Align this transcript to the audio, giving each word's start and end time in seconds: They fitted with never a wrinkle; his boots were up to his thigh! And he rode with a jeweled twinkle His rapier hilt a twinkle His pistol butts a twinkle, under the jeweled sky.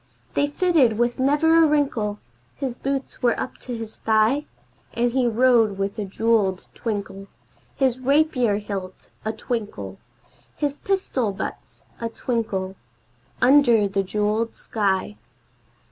They 0.33 0.47
fitted 0.47 0.97
with 0.97 1.19
never 1.19 1.63
a 1.63 1.67
wrinkle; 1.67 2.17
his 2.55 2.75
boots 2.75 3.21
were 3.21 3.39
up 3.39 3.59
to 3.59 3.77
his 3.77 3.99
thigh! 3.99 4.45
And 4.95 5.11
he 5.11 5.27
rode 5.27 5.77
with 5.77 5.99
a 5.99 6.05
jeweled 6.05 6.69
twinkle 6.73 7.27
His 7.75 7.99
rapier 7.99 8.55
hilt 8.57 9.11
a 9.23 9.31
twinkle 9.31 9.99
His 10.55 10.79
pistol 10.79 11.31
butts 11.33 11.83
a 11.99 12.09
twinkle, 12.09 12.77
under 13.43 13.87
the 13.87 14.01
jeweled 14.01 14.55
sky. 14.55 15.17